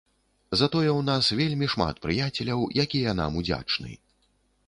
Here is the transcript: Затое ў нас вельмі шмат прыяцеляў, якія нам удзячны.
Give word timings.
Затое 0.59 0.87
ў 0.95 1.01
нас 1.09 1.25
вельмі 1.41 1.67
шмат 1.75 2.01
прыяцеляў, 2.07 2.65
якія 2.87 3.15
нам 3.23 3.31
удзячны. 3.43 3.91